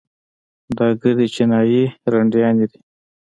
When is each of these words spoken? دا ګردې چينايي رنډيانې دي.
دا 0.77 0.87
ګردې 1.01 1.27
چينايي 1.35 1.83
رنډيانې 2.11 2.65
دي. 2.71 2.79